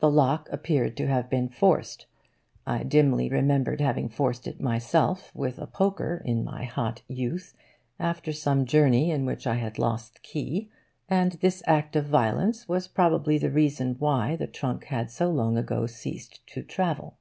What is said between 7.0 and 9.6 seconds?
youth, after some journey in which I